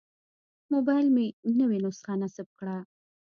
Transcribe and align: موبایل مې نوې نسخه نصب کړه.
موبایل 0.73 1.07
مې 1.15 1.25
نوې 1.59 1.77
نسخه 1.83 2.13
نصب 2.21 2.47
کړه. 2.59 2.77